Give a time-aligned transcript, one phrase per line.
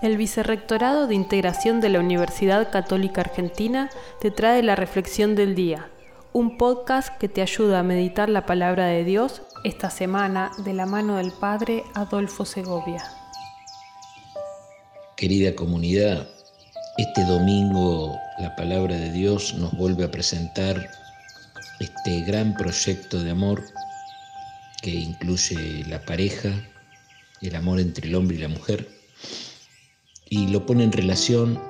[0.00, 5.90] El Vicerrectorado de Integración de la Universidad Católica Argentina te trae la Reflexión del Día,
[6.32, 10.86] un podcast que te ayuda a meditar la palabra de Dios esta semana de la
[10.86, 13.02] mano del Padre Adolfo Segovia.
[15.16, 16.26] Querida comunidad,
[16.96, 20.90] este domingo la palabra de Dios nos vuelve a presentar
[21.78, 23.62] este gran proyecto de amor
[24.82, 26.50] que incluye la pareja,
[27.40, 29.01] el amor entre el hombre y la mujer
[30.32, 31.60] y lo pone en relación,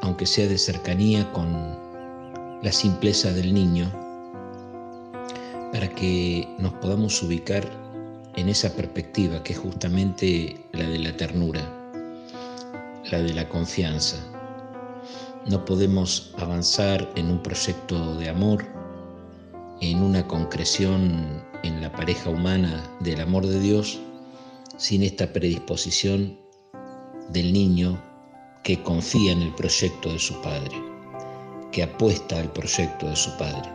[0.00, 1.76] aunque sea de cercanía, con
[2.62, 3.90] la simpleza del niño,
[5.72, 7.68] para que nos podamos ubicar
[8.36, 11.62] en esa perspectiva que es justamente la de la ternura,
[13.10, 14.18] la de la confianza.
[15.46, 18.66] No podemos avanzar en un proyecto de amor,
[19.80, 23.98] en una concreción en la pareja humana del amor de Dios,
[24.76, 26.38] sin esta predisposición
[27.32, 28.00] del niño
[28.62, 30.76] que confía en el proyecto de su padre,
[31.72, 33.70] que apuesta al proyecto de su padre.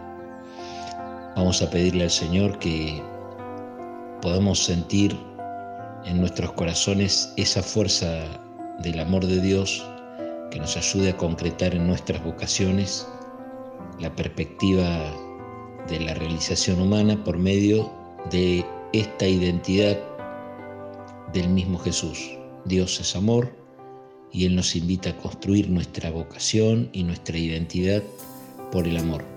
[1.35, 3.01] Vamos a pedirle al Señor que
[4.21, 5.17] podamos sentir
[6.05, 8.23] en nuestros corazones esa fuerza
[8.79, 9.85] del amor de Dios
[10.51, 13.07] que nos ayude a concretar en nuestras vocaciones
[13.99, 15.11] la perspectiva
[15.87, 17.91] de la realización humana por medio
[18.31, 19.97] de esta identidad
[21.33, 22.37] del mismo Jesús.
[22.65, 23.55] Dios es amor
[24.31, 28.03] y Él nos invita a construir nuestra vocación y nuestra identidad
[28.71, 29.34] por el amor.